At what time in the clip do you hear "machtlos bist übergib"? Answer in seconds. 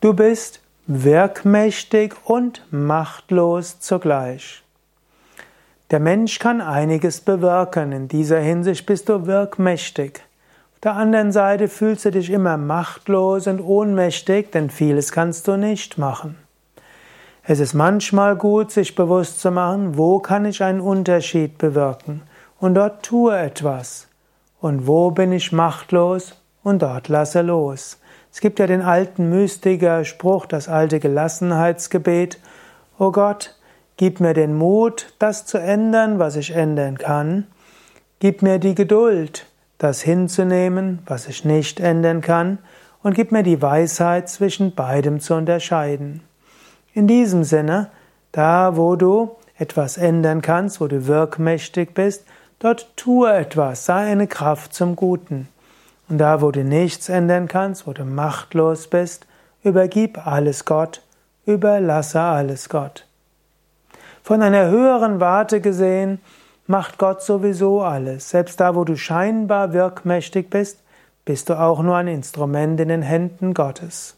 58.04-60.26